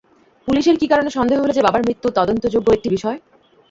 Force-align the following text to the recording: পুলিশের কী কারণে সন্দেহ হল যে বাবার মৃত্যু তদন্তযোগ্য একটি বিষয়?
পুলিশের 0.47 0.75
কী 0.77 0.87
কারণে 0.87 1.09
সন্দেহ 1.09 1.37
হল 1.39 1.51
যে 1.53 1.61
বাবার 1.63 1.85
মৃত্যু 1.87 2.07
তদন্তযোগ্য 2.11 2.67
একটি 2.71 2.89
বিষয়? 2.89 3.17